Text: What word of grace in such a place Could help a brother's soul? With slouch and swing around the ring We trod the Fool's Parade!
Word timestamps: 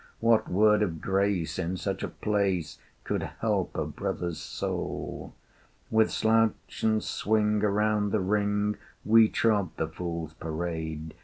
What 0.19 0.49
word 0.49 0.81
of 0.81 0.99
grace 0.99 1.59
in 1.59 1.77
such 1.77 2.01
a 2.01 2.07
place 2.07 2.79
Could 3.03 3.21
help 3.21 3.77
a 3.77 3.85
brother's 3.85 4.39
soul? 4.39 5.35
With 5.91 6.09
slouch 6.09 6.81
and 6.81 7.03
swing 7.03 7.63
around 7.63 8.09
the 8.09 8.19
ring 8.19 8.77
We 9.05 9.29
trod 9.29 9.77
the 9.77 9.87
Fool's 9.87 10.33
Parade! 10.33 11.13